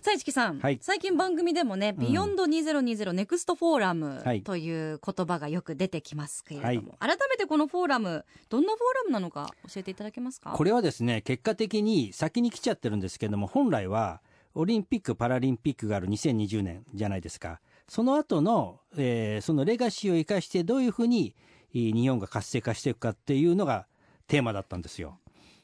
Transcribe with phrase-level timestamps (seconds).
[0.00, 0.78] さあ市木さん、はい。
[0.80, 4.42] 最近番組でもね、 Beyond 2020 Next Forum はい。
[4.42, 10.52] という言葉がよく出てきますけれども、改めてこのフォーラムどんなフォーラムなのか教えていただけますか？
[10.52, 14.22] これはですね結果的に先に来ちゃってるんですけども本来は
[14.54, 17.60] オリンピック・パラリンピックがある2020年じゃないですか。
[17.88, 21.34] その後の、えーそのレガシーを生かしてどういうふうに
[21.74, 23.86] えー日本が活性化していくかっていうのが
[24.28, 25.18] テーマだったんですよ。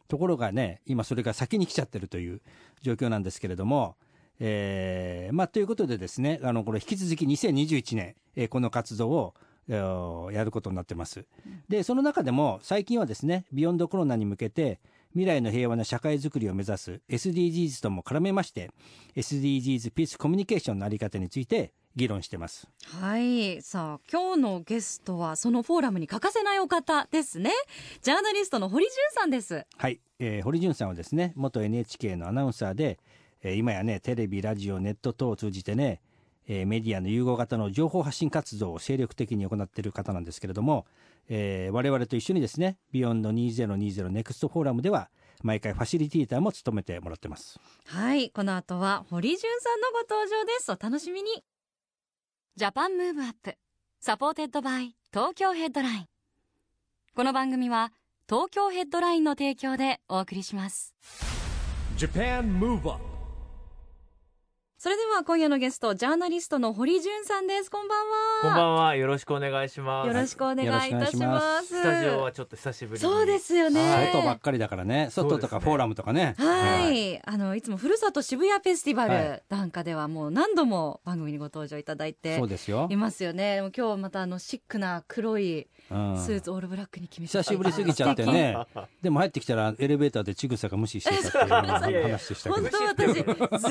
[0.09, 2.43] ところがね今それが先に来ちゃってるという
[2.83, 3.97] 状況なんですけれども
[4.41, 9.35] えーまあ、ということでですねあのこれ引き続き2021年、えーこの活動を
[9.69, 11.25] えーやることになってます。
[11.69, 14.81] でその中でも最近はですねビヨンドコロナに向けて
[15.13, 18.71] 未来の平和な社会づくりを目指す SDGs とも絡めまして
[19.17, 22.69] SDGs ピースコミュニケーションのあり方について議論してます。
[23.01, 27.51] はいさあ今日のゲストはそのフォーラムに欠かせないお方ですね
[28.03, 32.99] ジャーナリストの堀潤さんですはい、えー堀潤さんはですね元 NHK のアナウンサーで、
[33.45, 36.01] えー今やねテレビラジオネット等を通じてね、
[36.49, 40.87] えーメディアの融合型の情報発信活動を精力的に行っている方なんですけれども、
[41.29, 45.09] えー我々と一緒にですね Beyond 2020 Next Forum では
[45.43, 47.61] 毎回ファシリテーターも務めてもらってます。
[47.87, 50.73] はいこの後は堀潤さんのご登場です。
[50.73, 51.45] お楽しみに。
[52.57, 53.57] Japan Move Up。
[54.01, 56.07] Supported by。Tokyo Headline。
[57.15, 57.93] この番組は
[58.29, 60.95] 東京ヘッドラインの提供でお送りします。
[61.99, 63.14] Japan Move Up
[64.85, 68.97] それでは今夜のゲストジャーナリストの堀潤さんですこんばんはこんばんは。
[68.97, 70.09] よろしくお願いします。
[70.09, 73.01] よろしくお願いいたしますスタジオはちょっと久しぶりに。
[73.01, 73.81] そうですよね
[74.13, 76.35] 外ばっかりだからね外とかフォーラムとかね。
[76.37, 82.97] はい、あのいつもふるさと渋谷フェスティバルなんかではもう何度も番組にご登場いただいてそうですよい。
[82.97, 83.55] ますよね。
[83.55, 88.57] でも今日またあのシックな黒いうんスーツオールブラックに決めて久しぶりすぎちゃってね。
[89.03, 92.71] でも入ってきたらエレベーターでちぐさが無視してたっていう話でしたけ本ど。
[92.71, 93.21] 当私ず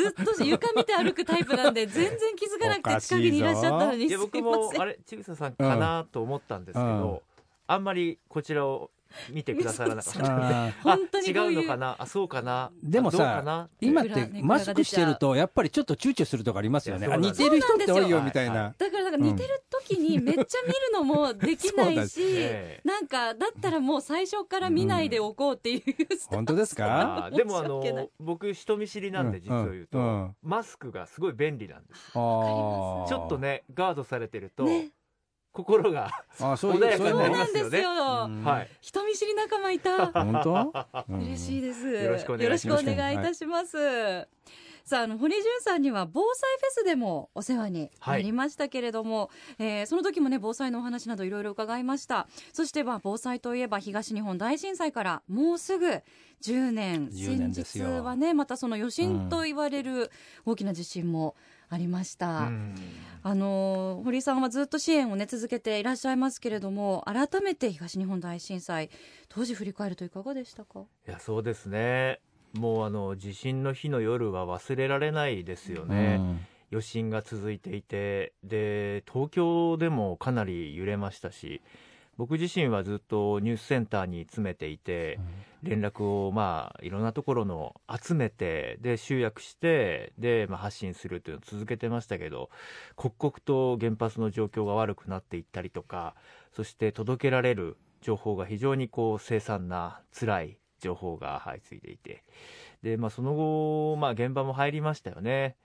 [0.09, 4.43] っと床見て歩くタイプなんで全然気づかなくて近くにいらっしゃったのにいやすいません。
[4.43, 7.19] 僕もあれちぐささんかなと思ったんですけど、うん。
[7.65, 8.91] あんまりこちらを
[9.29, 10.71] 見てくださらなかった。
[10.83, 11.95] 本当にあこういう違うのかな？
[11.99, 12.71] あそうかな？
[12.81, 13.69] でもさな？
[13.79, 17.07] 今ってマスクしてるとやっぱりちょっと躊躇するとこありますよね。
[17.07, 18.21] あ似てる人って多いよそうなんですよ。
[18.21, 18.75] みたいな。
[18.77, 22.87] だからなんか似てる時にめっちゃ見るのもできないし、ええ。
[22.87, 25.83] なんかだったらもう最初から見ないでおこうっていう。
[26.29, 27.29] 本当ですか？
[27.33, 30.35] でもあの僕人見知りなんで実を言うと、うんうん。
[30.41, 32.11] マスクがすごい便利なんです。
[32.11, 34.89] ちょっとねガードされてると、ね
[35.53, 36.09] 心が、
[36.41, 37.93] あそういう穏やかにそうなりまなんですよ、う
[38.29, 40.73] んはい人見知り仲間いた本当？
[41.09, 41.61] 嬉しいい。
[41.61, 41.87] です。
[41.87, 44.27] よろしくお願いしますよろしくお願いいたします。
[44.85, 52.27] さあ、あの、堀潤さんには防災フェスでもお世話になりましたけれども、えーその時もね、防災のお話などいろいろ伺いました。
[52.51, 55.87] そして、まあ、防災といえば東日本大震災からもうすぐ
[56.41, 57.07] 10年。
[57.07, 60.11] 10年先日はね、またその余震と言われる
[60.45, 61.35] 大きな地震も
[61.73, 62.27] ありました。
[62.27, 62.75] うん。
[63.25, 68.89] あの堀さんはずっと支援をね続けていらっしゃいますけれども改めて東日本大震災
[69.29, 70.81] 当時振り返るといかがでしたか？
[71.07, 72.19] いやそうですね。
[72.53, 76.21] もうあの地震の日の夜は忘れられないですよね、
[76.71, 81.61] 余震が続いていてで東京でもかなり揺れましたし
[82.17, 85.19] 僕自身はずっとニュースセンターに詰めていて
[85.63, 92.49] 連絡をまあいろんなところの集めてで集約してで、まあ、発信するというのを続けてましたけど
[92.95, 96.13] 刻々と原発の状況が悪くなっていったりとか
[96.55, 102.23] そして届けられる情報が非常にこう凄惨な辛い情報が相次いでいて。
[102.83, 105.55] で、まあ、その後、まあ、現場も入りましたよね。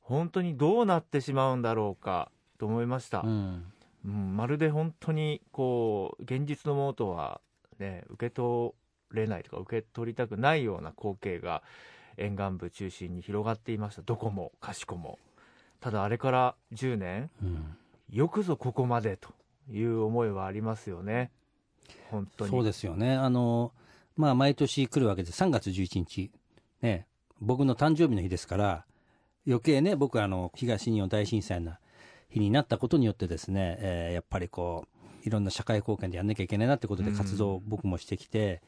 [0.00, 3.72] 本当にどうなってしまうんだろうかと思いました、うん
[4.06, 7.40] うん、まるで本当にこう現実のものとは、
[7.78, 8.72] ね、受け取
[9.12, 11.62] れないとか受け取りたくないような光景が
[12.16, 14.02] 沿岸部中心に広がっていました。
[14.02, 15.18] どこもかしこも。
[15.80, 17.76] ただあれから10年うん。
[18.10, 19.30] よくぞここまでと
[19.70, 21.30] いう思いはありますよね。
[22.10, 22.50] 本当に。
[22.50, 23.14] そうですよね。
[23.14, 23.72] あの、
[24.16, 26.30] まあ、毎年来るわけで、3月11日、
[26.80, 27.06] ね、
[27.40, 28.84] 僕の誕生日の日ですから、
[29.46, 31.74] 余計ね、僕はあの、東日本大震災の
[32.30, 34.84] 日になったことによってですね、えーやっぱりこ
[35.24, 38.62] う、いろんな社会貢献でやんなきゃいけないなってことで活動を僕もしてきて、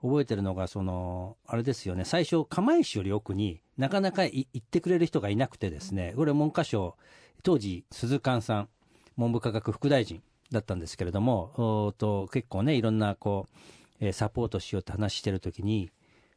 [0.00, 6.96] 覚えてるのが、その、あれですよね、最初、釜石より奥になかなかい行ってくれる人がいなくてですね、これ文科省、
[7.42, 8.68] 当時、鈴寛さん、
[9.16, 13.56] 文部科学副大臣だったんですけれども、おと結構ね、いろんなこう、
[14.00, 15.90] えーサポートしようって話してるときに、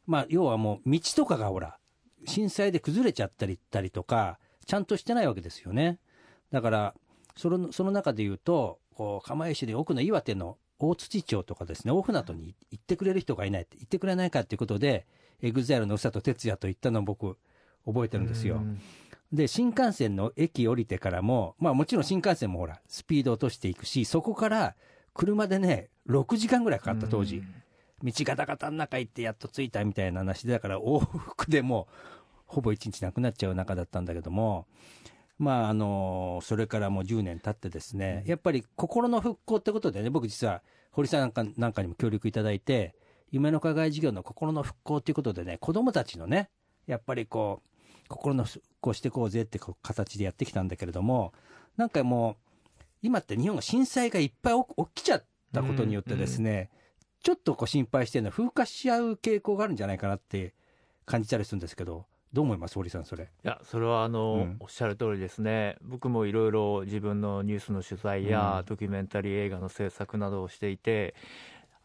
[0.06, 1.78] まあ、要はもう道とかがほら、
[2.26, 6.00] 震災で崩れちゃったりったりとか、ちゃんとしてないわけですよね。
[6.56, 6.94] だから、
[7.36, 15.06] そのその中で言うと、こう釜石で奥の岩手の大槌町とかですね、大船渡に行ってくれる人がいないって、行ってくれないかっていうことで、
[15.42, 17.38] EXILE の ÜSA と TETSUYA と行ったのを僕、
[17.86, 18.56] 覚えてるんですよ。
[18.56, 18.80] うん
[19.34, 24.76] で、新幹線の駅降りてからも、まあもちろん新幹線もほら、スピード落としていくし、そこから
[25.14, 27.44] 車でね、6時間ぐらいかかった当時。
[28.04, 31.94] 道ガタガタの中行ってやっと着いたみたいな話で、だから往復でもう、
[32.46, 34.68] ほぼ1日なくなっちゃう中だったんだけども、
[35.38, 40.62] まああの、それからもう10年経ってですね、やっぱり心の復興ってことでね、僕実は
[40.92, 42.96] 堀さんなんかなんかにも協力いただいて、
[43.32, 46.50] 夢の課外事業の心の復興ということでね、子供たちのね、
[46.88, 51.34] やっぱりこう、心の復興していこうぜって形でやってきたんだけれども、
[51.76, 52.36] なんかもう、
[53.02, 54.54] 今って日本が震災がいっぱい
[54.96, 56.70] 起きちゃったことによってですね、
[57.24, 60.54] ちょっとこう心配してるのは風化し合う傾向があるんじゃないかなって
[61.06, 62.06] 感じたりするんですけど、
[62.36, 63.24] どう思います、堀さん、それ？
[63.24, 64.58] いやそれはあの、うん。
[64.60, 68.66] おっしゃる通りですね、僕もいろいろ自分のニュースの取材や、うん。
[68.66, 71.16] ドキュメンタリー映画の制作などをしていて、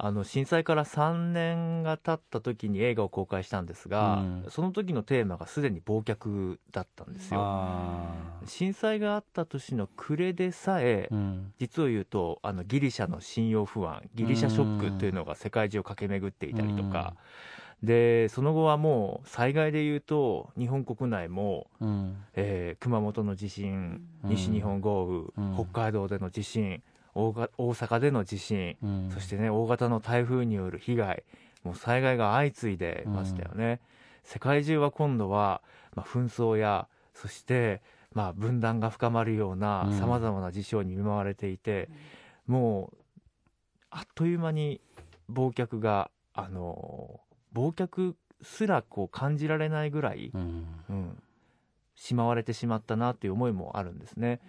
[0.02, 4.47] あの震災から3年が経った時に映画を公開したんですが、うん。
[4.49, 7.38] その時のテーマがすでに忘却だったんですよ。
[7.41, 11.52] あ震災があった年の暮れでさえ、ーうん。
[11.61, 17.14] 実を言うとあのギリシャの信用不安ギリシャショックというのが世界中を駆け巡っていたりとか、
[17.82, 22.17] でその後はもう災害で言うと日本国内も、うん。
[22.35, 24.31] えー熊本の地震うん。
[24.31, 25.55] 西日本豪雨、うん。
[25.55, 26.82] 北海道での地震
[27.15, 29.11] 大が大阪での地震、うん。
[29.12, 31.25] そしてね大型の台風による被害
[31.65, 33.81] もう災害が相次いでましたよね、
[34.23, 35.62] 世界中は今度は、
[35.94, 37.83] まあ、紛争やそして、
[38.15, 39.99] まあ、分断が深まるようなうん。
[39.99, 41.91] さまざまな事象に見舞われていて、
[42.47, 42.97] もう
[43.91, 44.81] あっという間に
[45.31, 47.21] 忘却があの
[47.55, 50.67] 忘却すらこう感じられないぐらい、うん。
[50.88, 51.23] うん、
[51.94, 54.41] しまわれてしまったなという思いもあるんですね。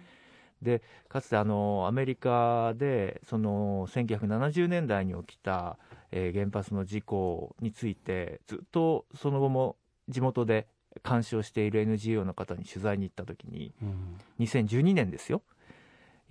[0.62, 5.76] でかつてあのアメリカでその1970年代に起きた、
[6.12, 9.76] えー原発の事故についてずっとその後も
[10.08, 10.68] 地元で
[11.04, 14.18] 監視をしている NGO の方に取材に行った時にうん。
[14.38, 15.42] 2012年ですよ。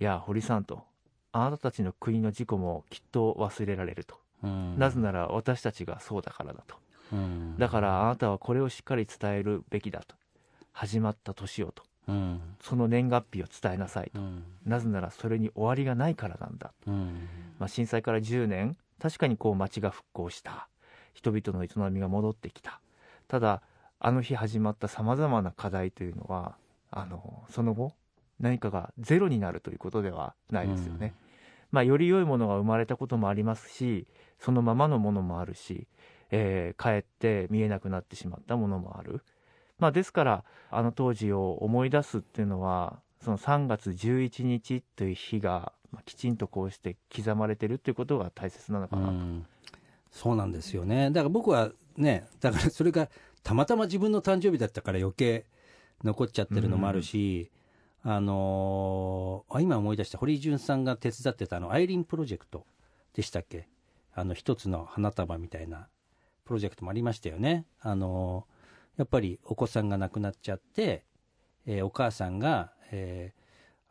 [0.00, 0.82] いや堀さんと
[1.32, 4.78] あなたたちの国の事故もきっと忘れられると、うん。
[4.78, 6.76] なぜなら私たちがそうだからだと。
[7.12, 7.56] うん。
[7.58, 10.14] だからあなたはこれをしっかり伝えるべきだと。
[10.72, 11.82] 始まった年をと。
[12.08, 12.40] うん。
[12.60, 14.20] その年月日を伝えなさいと。
[14.20, 14.44] うん。
[14.64, 17.28] なぜならそれに終わりがないからなんだ、うん。
[17.58, 20.68] まあ、震災から10年確かにこう街が復興した。
[21.14, 22.80] 人々の営みが戻ってきた。
[23.28, 23.62] ただ
[24.04, 26.56] あの日始まったさまざまな課題というのは
[26.90, 27.92] あのその後
[28.40, 31.14] 何かがゼロになるということではないですよね、
[31.72, 34.06] まあ、より良いものが生まれたこともありますし
[34.38, 35.88] そのままのものもあるし、
[36.30, 39.22] えーかえって見えなくなってしまったものもある、
[39.78, 49.46] まあ、ですからあの当時を思い出すっていうのはその3月11日という日が、まあ、きちんとこうして刻まれてるっていうことが大切なのかなと、うん。
[50.10, 51.10] そうなんですよね。
[51.10, 53.08] だから僕はね、だからそれが
[53.42, 55.46] たまたま自分の誕生日だったから余計
[56.02, 57.50] 残っちゃってるのもあるし、
[58.04, 62.66] あのーあ今思い出した堀潤さんが手伝ってたあのアイリンプロジェクト
[63.14, 63.68] でしたっけ？
[64.14, 65.88] あの一つの花束みたいな
[66.44, 67.64] プロジェクトもありましたよね。
[67.80, 68.52] あのー
[68.98, 71.04] やっぱりお子さんが亡くなっちゃって、
[71.64, 73.42] えーお母さんが、えー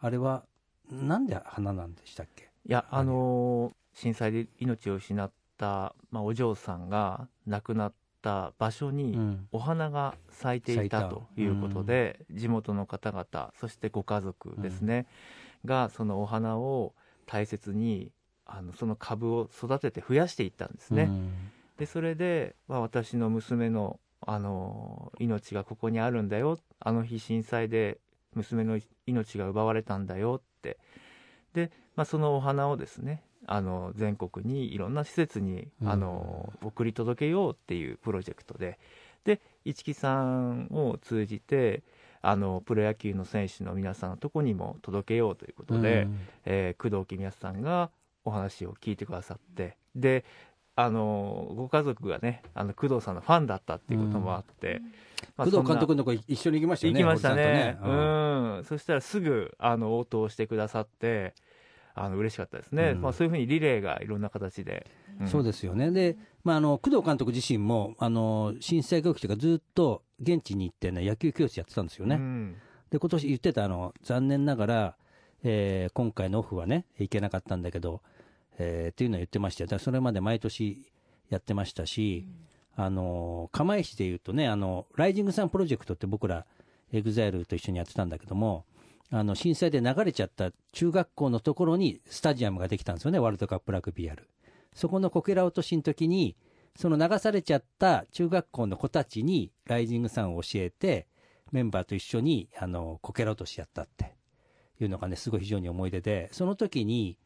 [0.05, 0.43] あれは
[0.89, 2.49] なんで花なんでしたっけ？
[2.65, 9.47] いやあのー震災で命を失った、まあ、お嬢さんが亡くなった場所に、うん。
[9.51, 15.05] お花が咲いていたということで、地元の方々そしてご家族ですね、
[15.65, 16.93] がそのお花を
[17.25, 18.11] 大切に
[18.45, 21.31] あのその株を育てて増やしていったんですね、うん。
[21.77, 27.97] でそれで、まあ、私の娘のあの命がここにあるんだよあの日震災で
[28.35, 30.77] 娘の命が奪われたんだよって。
[31.53, 35.89] で、まあ、そのお花をですねあの全国にいろんな施設にうん。
[35.89, 38.79] あの送り届けようっていうプロジェクトで。
[39.23, 41.83] で市木さんを通じて
[42.23, 46.19] あのプロ野球の選手の皆さんのとこにも届けようということで、うん。
[46.45, 47.91] えー工藤公康さんが
[48.25, 49.77] お話を聞いてくださって。
[49.95, 50.25] で
[50.75, 54.81] あのご家族がねあの工藤さんのファンだったっていうこともあって、
[55.35, 56.99] まあ工藤監督のとこ一緒に行きましたよね。
[56.99, 57.43] 行きましたね。
[57.43, 57.77] ね。
[57.83, 57.87] う
[58.61, 58.63] ん。
[58.65, 61.33] そしたらすぐあの応答してくださって
[61.93, 65.91] あの嬉しかったですね、うんまあ、そういうふうにリレーがいろんな形で、うんそうですよね。
[65.91, 72.15] で、まあ、あの、工藤監督自身も、あの、震災が起きてからずっと現地に行ってね、野球教室やってたんですよね。
[72.15, 72.55] うん
[72.89, 74.95] で、今年言ってたあの、残念ながら、
[75.43, 78.01] えー今回のオフはね、行けなかったんだけど、
[78.57, 79.79] えーっていうのは言ってましたよ。
[79.79, 80.91] それまで毎年
[81.29, 82.25] やってましたし、
[82.75, 86.45] あの、釜石で言うとね、あの、 Rising Sun Project って僕ら、
[86.93, 88.65] EXILE と一緒にやってたんだけども、
[89.13, 94.29] あの、震災で流れちゃった中学校のところにスタジアムができたんですよね、ワールドカップラグビーやる。
[94.73, 96.37] そこのこけら落としの時に、
[96.77, 101.07] その流されちゃった中学校の子たちに Rising Sun を教えて、
[101.51, 104.15] メンバーと一緒に、あの、こけら落としやったって
[104.79, 107.17] いうのがね、すごい非常に思い出で、その時に、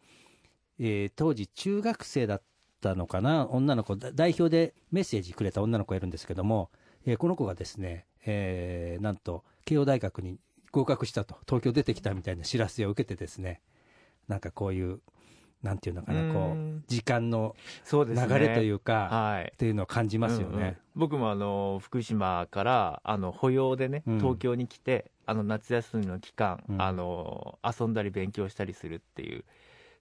[0.80, 2.42] えー当時中学生だっ
[2.82, 6.72] たのかな、女の子、代表でメッセージくれた女の子がいるんですけども、
[7.06, 10.40] えーこの子がですね、えーなんと、慶応大学に
[10.76, 13.62] 合格したと、東京出てきたみたいな知らせを受けてですね、
[14.28, 15.00] なんかこういう、
[15.64, 17.56] なんていうのかな、こうう、時間の
[17.92, 18.06] 流
[18.40, 19.52] れというか、はい。
[19.54, 20.60] っていうのを感じますようんうん。
[20.60, 20.78] ね。
[20.94, 24.18] 僕もあの福島からあの保養でねうん。
[24.20, 26.82] 東京に来て、あの夏休みの期間、うん。
[26.82, 29.46] あの遊んだり勉強したりするっていう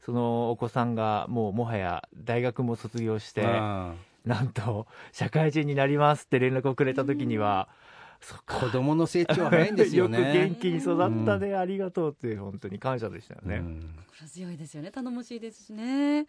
[0.04, 7.68] そのお子さんがもうもはや大学も卒業してうんなんと社会人になりますって連絡をくれた時には、
[8.46, 10.18] 子供の成長は早いんですよね。
[10.18, 13.94] よく元気に育ったね、ありがとうって本当に感謝でしたよね、うん。
[14.16, 14.90] 心強いですよね。
[14.90, 16.26] 頼もしいですしね。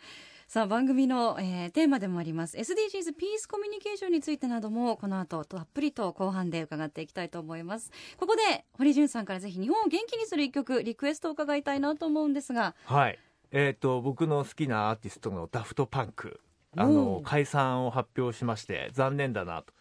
[0.48, 2.58] さあ番組の、えーテーマでもあります。
[2.58, 7.92] SDGs ピースコミュニケーションについてなどもこの後たっぷりと後半で伺っていきたいと思います。
[8.18, 12.76] ここで堀潤さんからぜひ日本を元気にする一曲リクエストを伺いたいなと思うんですが。
[12.86, 13.20] はい。
[13.52, 16.42] えっ、と、僕の好きなアーティストのダフトパンク、
[16.76, 19.75] あおのう、解散を発表しまして、残念だなと。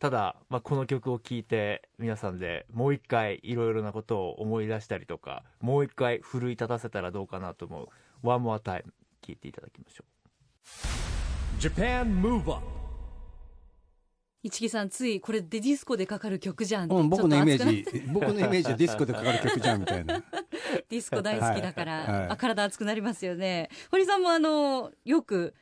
[0.00, 7.88] ただ、まあ、この曲を聴いて、皆さんでもう一回いろいろなことを思い出したりとか、もう一回奮い立たせたらどうかなと思う、
[8.26, 8.84] One More Time、
[9.20, 10.04] 聴いていただきましょ
[11.58, 12.62] Japan Move Up
[14.42, 20.24] 市木さんついこれでディスコでかかる曲じゃんって、うん、僕のイメージ、僕のイメージはディスコでかかる曲じゃんみたいな。
[20.88, 22.28] ディスコ大好きだから、はいはい。
[22.30, 23.68] あ体熱くなりますよね。
[23.90, 25.54] 堀さんもあのよく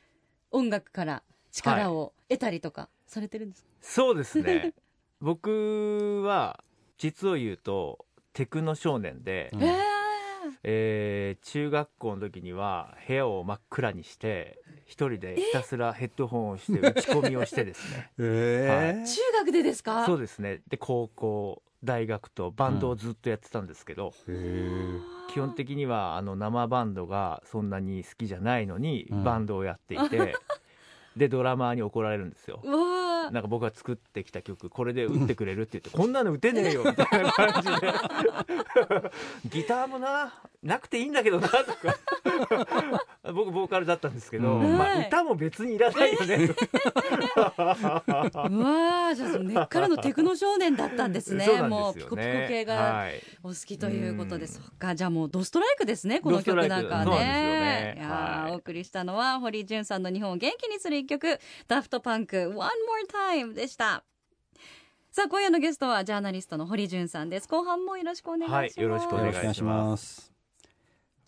[0.49, 3.85] 音楽から力を得たりとかされてるんですか、う。
[3.85, 4.73] そうですね。
[5.21, 6.63] 僕は、
[6.97, 9.63] 実を言うと、テクノ少年で、うん。
[9.63, 9.89] えー。
[10.63, 18.11] えー中学校の時には部屋を真っ暗にして一人でひたすらヘッドホンをして打ち込みをしてですね。
[18.17, 20.05] え中学でですか？
[20.05, 20.61] そうですね。
[20.67, 24.99] で高校大学とバンドをずっとやってたんですけど、え
[25.29, 29.23] 基本的にはあの生バンドがそんなに好きじゃないのにうん。
[29.23, 30.35] バンドをやっていて、
[31.19, 32.61] でドラマーに怒られるんですよ。
[33.31, 37.93] なんか僕が作ってきた曲これで打ってくれるって言ってこんなの打てねえよみたいな感じで。
[39.45, 41.95] ギターもななくていいんだけどなとか。
[43.33, 44.77] 僕ボーカルだったんですけど、うん。
[44.77, 45.07] まあ、はい。
[45.07, 46.35] 歌も別にいらないよね。
[46.35, 51.45] うわーじゃあその根っからのテクノ少年だったんですね。
[51.45, 53.21] そうなんもうピコピコ系がはい。
[53.43, 54.95] お好きということで、うんそっか。
[54.95, 57.11] じゃあもうドストライクですねこの曲なんかはね。
[57.11, 57.95] ね。
[57.97, 58.51] いやーはい。
[58.51, 62.69] お送りしたのは堀潤さんの日本を元気にする一曲ダフトパンク One More
[63.41, 64.03] Time でした。
[65.11, 67.47] さあ今夜のゲストはジャーナリストの堀潤さんです。
[67.47, 70.38] 後半もよろしくお願いします、はいよろしくお願いします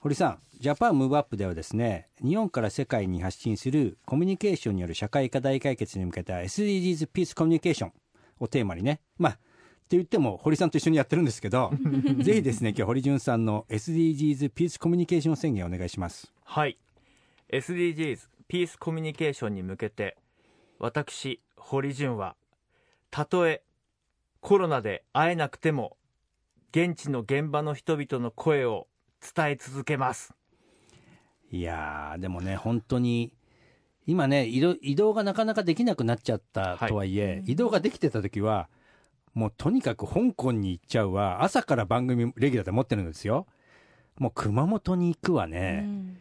[0.03, 7.93] 堀さん、ジャパンムーブアップではですね、日本から世界に発信するコミュニケーションによる社会課題解決に向けた SDGs ピースコミュニケーション
[8.39, 11.71] をテーマにね、まあ、って言っても堀さんと一緒にやってるんですけど、
[12.17, 16.33] ぜひですね、今日堀潤さんの SDGs ピースコミュニケーション宣言をお願いします。
[16.45, 16.79] はい
[17.49, 20.17] SDGs ピースコミュニケーションに向けて
[20.79, 22.35] 私堀潤は
[23.11, 23.61] たとえ
[24.39, 25.95] コロナで会えなくても
[26.71, 28.87] 現地の現場の人々の声を
[29.35, 30.33] 伝え続けます
[31.51, 33.33] いやー、でもね、本当に、
[34.07, 38.69] 今ね移動、移動がなかなかできなくなっちゃったとはいえ、移動ができてた時は、
[39.33, 43.47] もうとにかく香港に行っちゃうわ、朝から番組レギュラーで持ってるんですよ。
[44.17, 45.81] もう熊本に行くわうね。
[45.81, 46.17] ん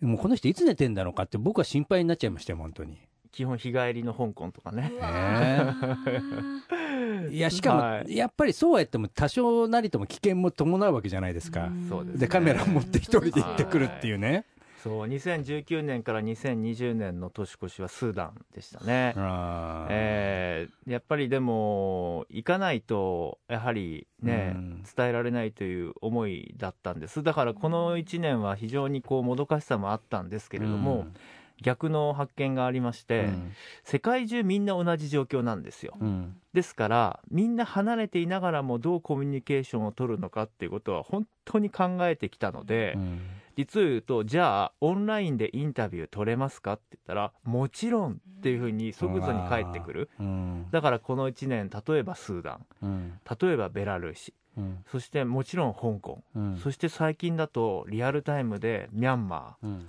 [0.00, 2.98] もうこの人いつ寝てんだろうかって僕は心配になっちゃいましたよ、本当に。
[3.32, 6.62] 基本日帰りの香港とかねうわー
[7.30, 8.16] いや、しかも、はい。
[8.16, 11.70] やっぱりそうは言っても多少なりとも危険も伴うわけじゃないですか。
[11.88, 12.20] そうですね。
[12.20, 14.44] で、カメラ持って一人で行ってくるっていうね。
[14.86, 19.14] そう2019年から2020年の年越しはスーダンでしたね、
[19.90, 24.84] えーやっぱりでも行かないとやはりね、うん。
[24.96, 31.06] 伝えられないという思いだったんですだからこの1年は非常にこうもどかしさもあったんですけれども、
[31.62, 33.52] 逆の発見がありまして、うん。
[33.84, 35.94] 世界中みんな同じ状況なんですよ。
[36.00, 36.36] うん。
[36.52, 43.20] ですからみんな離れていながらもどうコミュニケーションを取るのかっていうことは本当に考えてきたので、うん。
[43.56, 50.66] 実を言うとじゃあオンラインでインタビュー取れますかって言ったらもちろんっていうふうに即座に返ってくる、うん。
[50.70, 53.20] だからこの1年例えばスーダンうん。
[53.40, 54.84] 例えばベラルーシうん。
[54.90, 56.56] そしてもちろん香港、うん。
[56.58, 59.88] そして最近だとリアルタイムでミャンマーうん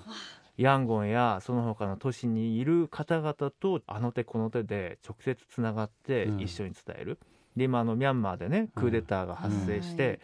[0.57, 6.41] ヤンゴンやその他の都市にいる方々とあの手この手で直接つながってうん。
[6.41, 7.19] 一緒に伝える、
[7.55, 10.19] で今あのミャンマーでねクーデターが発生して、うん。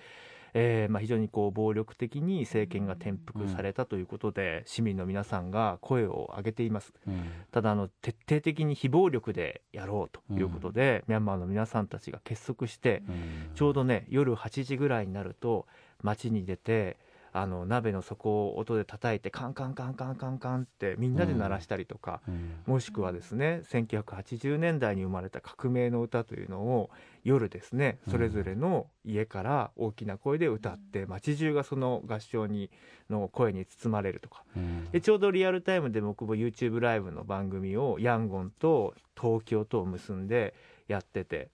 [0.55, 6.93] えーまあ、非常にこう暴力的に政権が転覆されたということで、市民の皆さんが声を上げています。
[7.07, 7.23] うん。
[7.51, 13.51] ただあの徹底的に非暴力でやろうということで、ミャンマーの皆さんたちが結束してうん。
[13.55, 15.65] ちょうどね夜8時ぐらいになると
[16.03, 16.97] 街に出て
[17.33, 22.53] あの鍋の底を音で叩いてカンカンカンカンカンカンってみんなで鳴らしたりとか、うん。
[22.67, 26.91] もしくはですね1980年代に生まれた革命の歌というのを
[27.23, 32.69] 夜ですねそれぞれの家から大きな声で歌って街中がその合唱に
[33.09, 34.43] の声に包まれるとか。
[34.55, 34.91] うん。
[34.91, 40.53] でちょうどリアルタイムで僕も YouTube ライブの番組をヤンゴンと東京とを結んで
[40.87, 41.49] やってて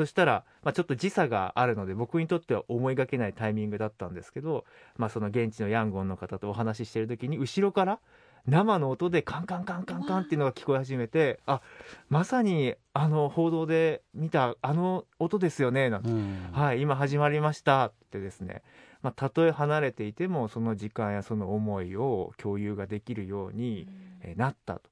[0.00, 4.64] そしたら、まあ、ちょっと時差があるので僕にとっては思いがけないタイミングだったんですけど、
[4.96, 7.98] まあ、その現地のヤンゴンの方とお話ししてる時に後ろから
[8.46, 11.60] 生の音でカンカンカンカンカンっていうのが聞こえ始めてあ
[12.08, 16.08] まさにあの報道で見たあの音ですよねなんて。
[16.08, 16.48] うん。
[16.52, 18.62] はい、今始まりましたってですね、
[19.02, 23.86] まあ、たとえ離れていてもその時間やその思いを共有ができるように、
[24.22, 24.82] えーなったと、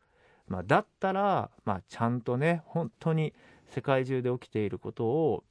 [0.49, 3.33] まあ、だったら、まあ、ちゃんとね本当に
[3.71, 5.45] 世界中で起きていることを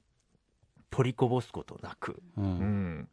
[0.89, 3.09] 取りこぼすことなく、ううんん、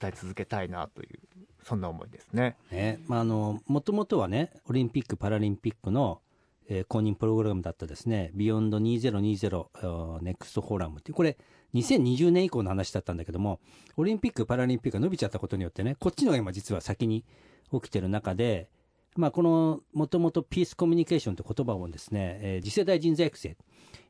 [0.00, 1.20] 伝え続けたいなという
[1.62, 2.56] そんな思いですね。
[2.70, 6.20] ねまあ、あのもともとはねオリンピック・パラリンピックの、
[6.68, 11.36] えー公認プログラムだったですね「Beyond 2020 Next Forum」っていうこれ
[11.74, 13.60] 2020年以降の話だったんだけども
[13.96, 17.24] オリンピック・パラリンピックが伸びちゃったことによってねこっちのが今実は先に
[17.70, 18.68] 起きてる中で、
[19.16, 23.56] まあ、このもともとピースコミュニケーションって言葉をですね、えー次世代人材育成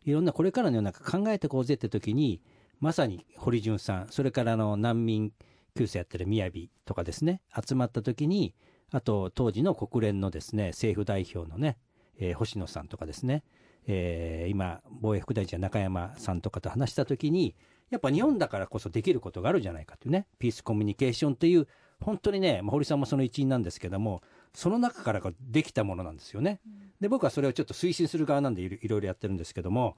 [0.05, 2.41] いろんなこれからの世の中考えていこうぜって時に
[2.81, 5.33] まさに堀潤さんそれからの難民
[5.77, 6.49] 救世やってる雅
[6.85, 8.55] とかですね集まった時に
[8.93, 11.79] あと当時の国連のですね政府代表のね、
[12.19, 13.45] えー星野さんとかですね、
[13.87, 17.55] えー今防衛副大臣の中山さんとかと話した時に
[17.91, 21.67] やっぱ日本だからこそできることがあるじゃないかというねピースコミュニケーションという
[22.05, 26.61] 本当にね、まあ、堀さんもその一員なんですけどもその中からができたものなんですよね。
[27.01, 29.97] で僕はそれをちょっと推進する側なんでいろいろやってるんですけども、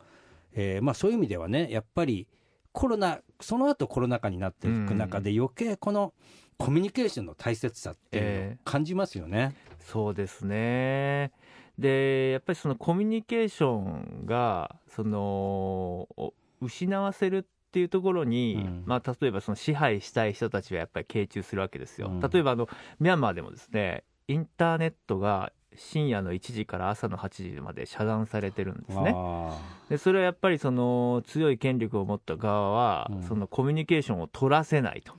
[0.53, 2.29] えーまあ、そういう意味ではねやっぱり
[2.71, 6.15] コロナその後コロナ禍になっていく中で余計この
[6.59, 9.55] コミュニケーションの大切さっていうのを感じますよね。
[9.81, 11.33] そうですね
[11.77, 18.83] でやっぱりそのコミュニケーションがそのお失わせるっていうところに、うん。
[18.87, 22.21] まあ、例えばその支配したい人たちはやっぱり傾注するわけですよ、うん。
[22.21, 29.13] 例えばあのミャンマーでもですねインターネットが深夜の1時から朝の8時まで遮断されてるんですね。
[29.15, 29.59] あ
[29.91, 33.23] でそれはやっぱりその強い権力を持った側は、うん。
[33.25, 35.13] そのコミュニケーションを取らせないと。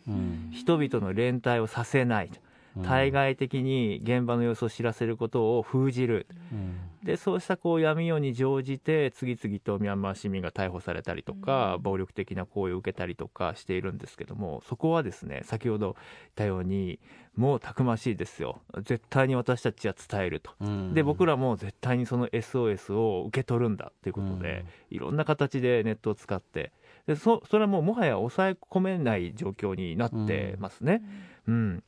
[0.51, 2.39] 人々の連帯をさせないと
[2.83, 6.27] 対外的に現場の様子を知らせることを封じる。
[6.51, 6.77] うん。
[7.03, 11.81] でそうしたこう闇夜に乗じて次々とミャンマー市民が逮捕されたりとか、うん。
[11.83, 16.99] 暴力的な行為を受けたりとかしているんですけどもそこはですね先ほど言ったように
[17.35, 18.61] もうたくましいですよ。
[18.83, 20.51] 絶対に私たちは伝えると。
[20.59, 20.93] うん。
[20.93, 26.71] で僕らも絶対にその SOS を受け取るんだということで、いろんな形でネットを使って
[27.05, 31.01] でそそれはもうもはや抑え込めない状況になってますね。
[31.47, 31.83] うん、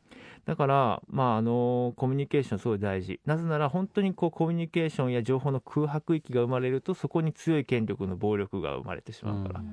[0.45, 3.19] だから、まあ、あのコミュニケーションすごい大事。
[3.25, 9.63] なぜなら本当にこうコミュニケーションや情報の空白域が生まれるとそこに強い権力の暴力が生まれてしまうから,、う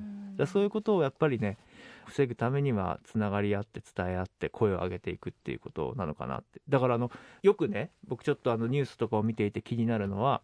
[0.43, 0.47] ん。
[0.47, 1.57] そういうことをやっぱりね
[2.05, 6.61] 防ぐためにはつながり合って伝え合って声を上げていくっていうことなのかなって。
[6.69, 10.41] だからあのよくね僕ちょっとあのニュースとかを見ていて気になるのは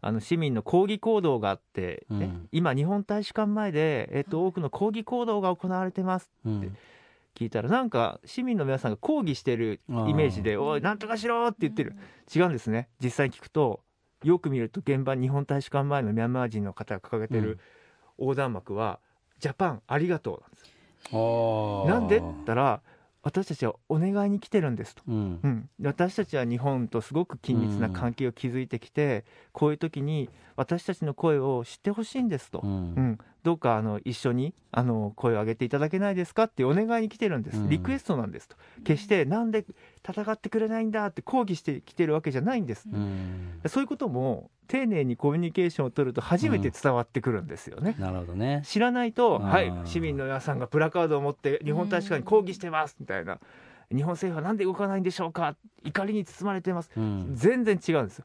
[0.00, 2.48] あの市民の抗議行動があって、ねうん。
[2.52, 6.76] 今日本大使館前で、えっと、多くの抗議行動が行われてますうん
[7.34, 11.94] 聞いたらなんか市民の皆さんが抗議してるイメージで「おいなんとかしろ!」って言ってる。
[12.34, 12.88] 違うんですね。
[13.02, 13.82] 実際に聞くと
[14.22, 17.44] よく見ると現場日本大使館前のミャンマー人の方が掲げてうん。
[17.44, 17.58] る
[18.18, 19.00] 横断幕は
[19.38, 20.70] 「ジャパンありがとう」なんです。
[21.88, 22.82] なんでって言ったら
[23.22, 25.40] 私たちはお願いに来てるんですと、うん。
[25.42, 32.70] うん、私たちは日本とすごく緊密な関係を築いてきて、こういう時に私たちの声を知ってほしいんですと、うん。
[32.70, 37.68] うん、どうかあの一緒にあの声を上げていただけないですかってお願いに来てるんです、うん。
[37.68, 38.56] リクエストなんですと。
[38.84, 39.64] 決してなんで
[40.08, 43.60] 戦ってくれないんだって抗議してきてるわけじゃないんです、うん。
[43.66, 48.62] そういうことも丁寧にコミュニケーションを取ると初めて伝わってくるんですよね、なるほどね。
[48.64, 53.38] 知らないと、はい、市民の皆さんがプラカードを持って日本大使館に抗議してますみたいな。
[53.92, 56.90] 日本政府はなんで動かないんでしょうか怒りに包まれてます。
[56.96, 57.30] うん。
[57.34, 58.24] 全然違うんですよ。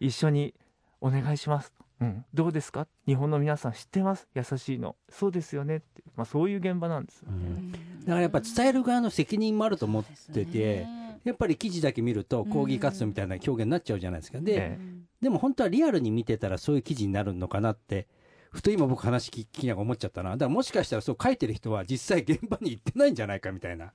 [0.00, 0.54] 一緒に
[1.00, 2.86] お願いします、うん、どうですか？
[3.06, 4.28] 日本の皆さん知ってます？
[4.34, 4.94] 優しいの。
[5.10, 5.76] そうですよね。
[5.76, 7.72] って、まあ、そういう現場なんですよね、うん。
[7.72, 10.86] だからやっぱ伝える側の責任もあると思ってて、
[11.24, 14.38] やっぱり記事だけ見ると抗議活動みたいな表現になっちゃうじゃないですか。
[14.38, 14.78] で、え。
[15.20, 18.06] でも本当はリアルに見てたらそういう記事になるのかなって、
[18.52, 20.30] ふと今僕話聞きながら思っちゃったな。
[20.30, 23.92] だからもしかしたらそう書いてる人は実際現場に行ってないんじゃないかみたいな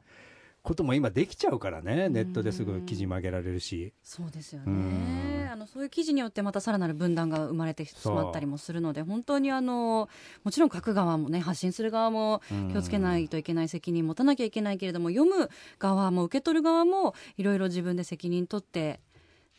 [0.64, 2.08] ことも今できちゃうからね。
[2.08, 3.94] ネットですぐ記事も上げられるし。
[4.02, 10.10] そうですようんねあのそういう記事によってまたさらなる分断が生まれてしまったりもするので本当にあの
[10.44, 15.50] もちろん書く側もね発信する側も気をつけないといけない責任持たなきゃいけないけれども読む
[15.80, 19.02] 側も受け取る側もいろいろ自分で責任取って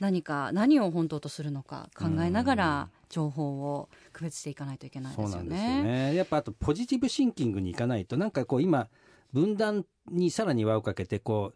[0.00, 5.82] 何か何を本当とするのか考えながら情報を区別していかないといけないですよそうなんですよね。
[5.82, 6.14] ね。
[6.16, 8.88] やっぱあとポジティブシンキングに行かないと、なんかこう今、
[9.34, 11.52] 分断にさらに輪をかけて、こ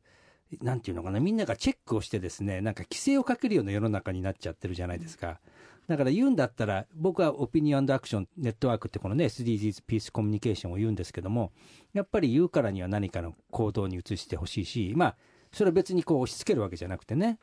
[0.61, 5.41] う、なんていうのかな、みんながチェックをしてですね、なんか規制をかけるような世の中になっちゃってるじゃないですか。
[5.87, 11.53] だから言うんだったら、僕はオピニオンアクションネットワークってこのね、SDGs ピースコミュニケーションを言うんですけども、
[11.93, 15.17] やっぱり言うからには何かの行動に移してほしいし、まあ、
[15.53, 17.39] それは別にこう押し付けるわけじゃなくてね、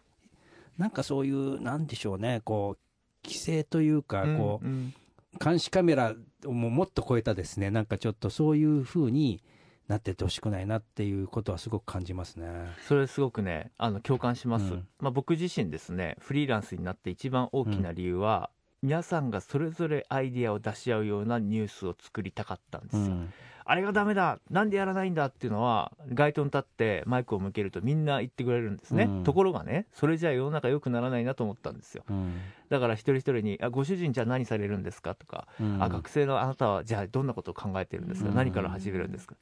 [0.77, 2.79] なんかそういう、なんでしょうね、こう、
[3.23, 4.93] 規制というか、こう、うんうん
[5.37, 9.41] 監視カメラをももっと超えたですね、なんかちょっとそういう風に
[9.87, 12.47] なってってほしくないなっていうことはすごく感じますね。
[12.87, 14.87] それすごくねあの共感します、うん。
[14.99, 18.49] まあ、僕自身ですねフリーランスになって一番大きな理由は、
[18.81, 23.33] 皆さんがそれぞれアイディアを出し合うようなニュースを作りたかったんですよ、うん
[23.67, 29.23] あれがダメだなんでやらないんだっていうのは街頭に立ってマイクを向けるとみんな言ってくれるんですね、うん。
[29.23, 32.03] ところがねそれじゃあ世の中良くならないなと思ったんですよ。
[32.09, 32.39] うん。
[32.69, 35.83] だから一人一人にあ「ご主人じゃあ何されるんですか?」とか、うん。
[35.83, 38.35] あ学生のあなたはじゃあどんなことを考えてるんですか、うん。
[38.35, 39.35] 何から始めるんですか。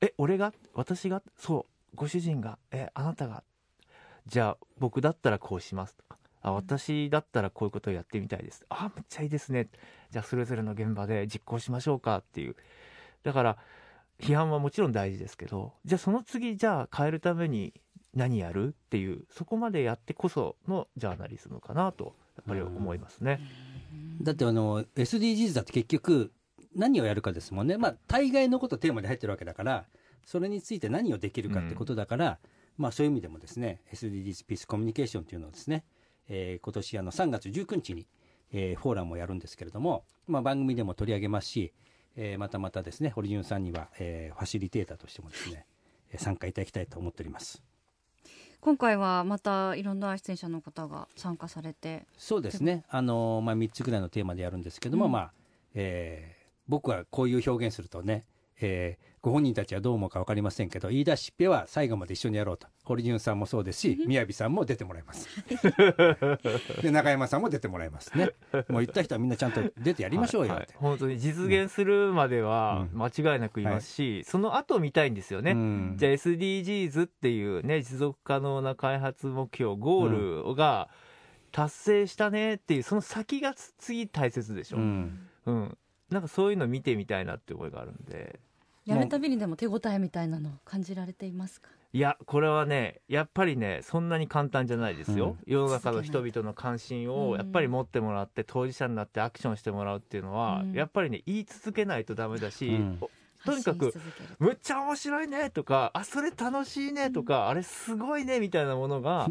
[0.00, 0.52] え俺が？
[0.74, 1.22] 私が？
[1.36, 1.96] そう。
[1.96, 2.58] ご主人が？
[2.72, 3.44] えあなたが？
[4.26, 6.18] じゃあ僕だったらこうしますとか。
[6.40, 8.64] あ私だったらこういうことをやってみたいです。
[8.68, 9.68] あめっちゃいいですね。
[10.10, 12.54] じゃあそれぞれの現場で実行しましょうかっていう
[13.22, 13.58] だから
[14.20, 17.72] 批判はもちろん大事ですけどじゃあその次じゃあ変えるために
[18.14, 23.40] 何やるっていうそこまでやってこそのジャーナリズムかなとやっぱり思いますね。
[24.22, 26.32] だってあの SDGs だって結局
[26.74, 27.76] 何をやるかですもんね。
[27.76, 29.86] まあ大概のことテーマで入ってるわけだから、
[30.24, 32.38] それについて何をできるかってことだから、
[32.76, 35.84] まあそういう意味でもですね、SDGs ピースコミュニケーションというのをですね、
[36.28, 38.06] えー今年あの3月19日に、
[38.52, 41.72] えーフォーラムをやるんですけれども、まあ番組でも取り上げますし、
[42.20, 45.64] えーまたまたですね、堀潤さんには、えーファシリテーターとしてもですね、
[46.10, 47.62] えー参加いただきたいと思っております。
[48.60, 52.06] 今回はまたいろんな出演者の方が参加されて。
[52.16, 55.12] そうですね、あのまあ、3つぐらいのテーマでやるんですけども、うん。
[55.12, 55.32] まあ
[55.74, 58.24] えー僕はこういう表現するとね、
[58.60, 65.28] えーご本人たちはどう思うか分かりませんけど、言い出しっぺは最後まで一緒にやろうと、堀潤さんもそうですし、宮城さんも出てもらいます。
[66.82, 68.30] で中山さんも出てもらいますね。
[68.68, 70.60] もう言った人はみんなちゃんと出てやりましょうよって。
[70.60, 70.76] はいはい。
[70.78, 72.98] 本当に実現するまではうん。
[72.98, 75.50] 間違いなくいますし、その後見たいんですよね。
[75.50, 75.94] うん。
[75.96, 80.88] じゃあ SDGs っていうね持続可能な開発目標ゴールが
[81.50, 85.78] 達成したねっていうその先が次大切でしょ、ううんん。
[86.10, 88.40] なんかそういうの見てみたいなって思いがあるんで
[88.88, 91.68] やるたびにでも手応えみたいなのを感じられていますか？
[91.92, 97.30] いやこれはねやっぱりねそんなに簡単じゃないですよ、世の中の人々の関心うん。
[97.30, 100.72] をやっぱり持ってもらって当事者になってアクションしてもらうっていうのは、うん。
[100.72, 102.98] やっぱりね言い続けないとダメだし、うん。
[103.00, 103.10] お
[103.44, 103.94] とにかく
[104.38, 109.30] むっちゃ面白いねとかあそれ楽しいねとか、あれすごいねみたいなものが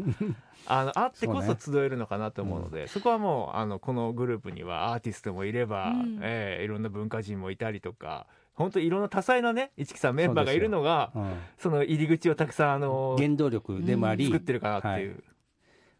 [0.66, 6.18] あのあってこそ集えるのかなと思うのでそ,、こはもうあのこのグループにはアーティストもいれば、うん。
[6.22, 8.26] えーいろんな文化人もいたりとか
[8.58, 11.12] 本当いろんな多彩なね市木さんメンバーがいるのが
[11.56, 15.22] そうんの入り口をたくさんあの原動力でもあり、作ってるかなっていう。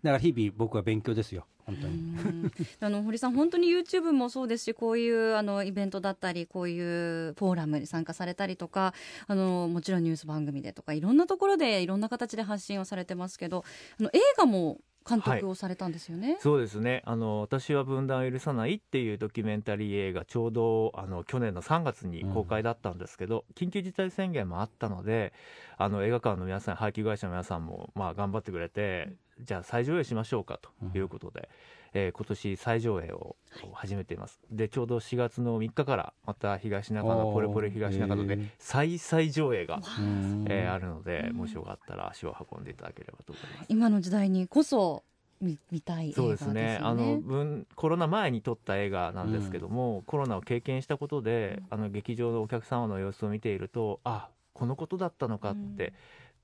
[0.03, 1.95] だから日々僕は勉強ですよ、本当に。
[1.95, 8.95] うんあの堀さん、本当に YouTube もそうですし、こういうあのイベントだったり、こういうフォーラムに参加されたりとか、
[9.27, 13.65] あのもちろんニュース番組でとか、いろんなところでいろんな形で発信をされてますけど、
[13.99, 16.37] あの映画も監督をされたんですよね？
[16.41, 17.03] そうですね。
[17.07, 25.33] あの私は分断を許さないっていうドキュメンタリー映画ちょうどあの去年の3月に公開だったんですけど、緊急事態宣言もあったので
[25.77, 31.49] あの映画館の皆さん配給会社の皆さんもまあ頑張ってくれてじゃあ再上映しましょうかということで、
[31.95, 33.37] えー今年再上映を
[33.73, 34.41] 始めています。
[34.51, 43.67] でちょうど4月の3日からまた東中野ポレポレ東中野で再々上映が、うんえーあるのでもしよかったら足を運んでいただければと思います。
[43.69, 45.05] 今の時代にこそ
[45.41, 46.79] 見見たい映画そうですすね。
[46.83, 55.93] あの分コロナ前に撮った映画なんですけども、コロナを経験したことで、あの劇場のお客様の様子を見ているとあこのことだったのかって、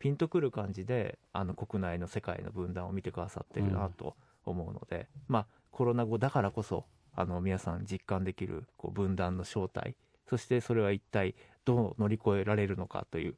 [0.05, 4.14] ピンとくる感じであの国内の世界の分断を見てくださってるなと
[4.45, 6.85] 思うので、まあコロナ後だからこそ
[7.17, 9.95] あの皆さん実感できるこう分断の正体
[10.29, 13.35] そしてそれは一体どう乗り越えられるのかという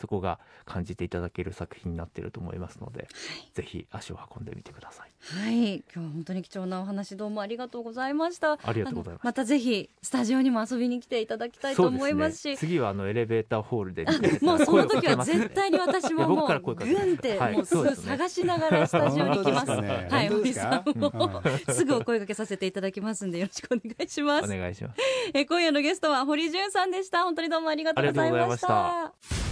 [0.00, 3.08] そこが感じていただける作品になっていると思いますので、
[3.54, 5.10] ぜひ足を運んでみてください。
[5.20, 8.58] はい、今日は本当に貴重なお話どうもありがとうございました。
[8.62, 12.56] ありがとうございますまたぜひスタジオにも遊びに来ていただきたいと思いますし。
[12.56, 14.12] 次はあのエレベーターホールであ
[14.44, 19.80] もうその時は絶対に私ももう僕から声かけますグンってはいもうすぐ探しながらスタジオに行きます。
[19.80, 20.90] ねはい、堀さか？
[20.90, 24.48] んもうんすぐお声掛けさせていただきますんでよろしくお願いしまおす。
[24.48, 25.00] 願いします。
[25.34, 27.24] え今夜のゲストは堀潤さんでした。
[27.24, 29.10] 本当にどうもありがとうございましありがとうございま
[29.46, 29.51] た。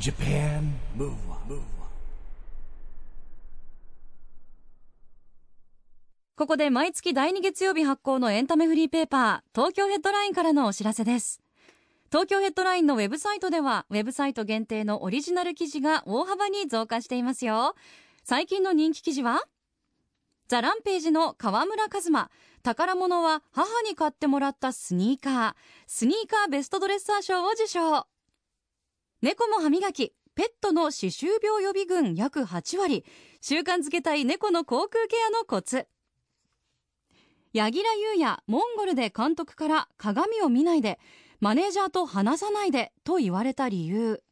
[0.00, 1.60] Japan Move Up,
[6.36, 11.40] ここで毎月第2月曜日発行のエンタメフリーペーパー、東京ヘッドラインからのお知らせです。
[12.12, 17.74] 東京ヘッドラインのウェブサイトでは、ウェブサイト限定のオリジナル記事が大幅に増加していますよ。
[18.22, 19.42] 最近の人気記事は
[20.46, 22.30] ザ・ランページの河村和馬。
[22.62, 25.54] 宝物は母に買ってもらったスニーカー。
[25.88, 28.06] スニーカーベストドレッサー賞を受賞。
[29.20, 30.14] 猫も歯磨き。
[30.34, 33.04] ペットの歯周病予備軍約8割。
[33.40, 35.88] 習慣づけたい猫の口腔ケアのコツ。
[37.52, 40.98] 柳楽優弥モンゴルで監督から鏡を見ないで
[41.40, 44.22] マネージャーと話さないでと言われた理由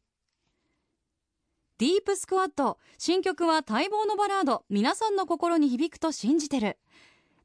[1.79, 6.77] ディープスクワット新曲は待望のバラード皆さんの心に響くと信じてる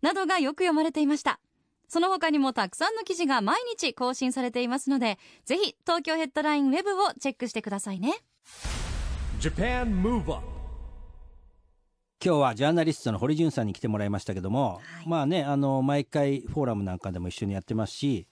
[0.03, 1.41] などがよく読まれていました
[1.93, 8.15] その他にもたくさんの記事が毎日更新されていますのでぜひ東京ヘッドラインウェブをチェックしてくださいね。
[9.41, 10.43] Japan Move Up
[12.25, 15.07] 今日はジャーナリストの堀潤さんに来てもらいましたけども、はい。
[15.07, 18.27] まあねあの毎回フォーラムなんかでも一緒にやってますし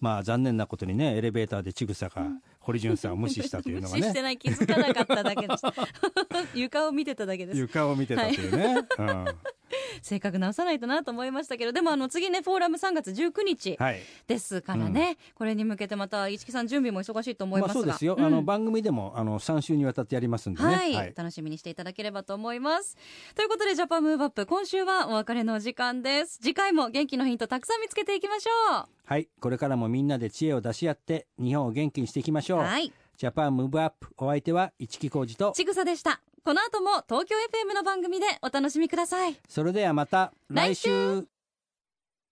[0.00, 2.26] まあ残念なことにねエレベーターでちぐさが
[2.60, 5.64] 堀潤さんを無視したというのが無視してねない気づかなかっただけです
[6.58, 7.58] 床を見てただけです。
[7.58, 9.26] 床を見てたというね、うん
[10.02, 14.00] 性格直さないとなと思いましたけどでもあの次ねフォーラム3月19日はい。
[14.26, 18.24] ですからね、これに向けてまた市木さん準備も忙しいと思いますが、あそうですよ、うん。
[18.24, 20.68] あの番組でもあの3週にわたってやりますんでね。
[20.68, 22.96] はい、楽しみにしていただければと思います。
[23.34, 26.38] ということでジャパンムーブアップ今週はお別れのお時間です。
[26.38, 29.28] 次回も元気のヒントたくさん見つけていきましょはい。
[29.40, 32.92] これからもみんなで知恵を出し合って日本を元気にしていきましょう、うはい。
[33.16, 37.36] Japan Move Up お相手は一木広治とちぐさでしたこの後も東京
[37.70, 39.36] FM の番組でお楽しみください。
[39.48, 41.22] それではまた来週。
[41.22, 41.26] 来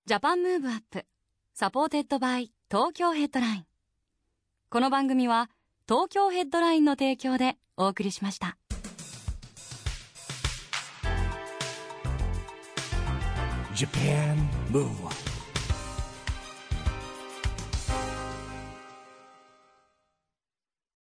[0.07, 3.67] Japan Move Up。Supported by 東京ヘッドライン。
[4.69, 5.49] この番組は
[5.89, 8.57] 東京ヘッドラインの提供でお送りしました。
[13.77, 14.37] Japan
[14.73, 15.30] Move Up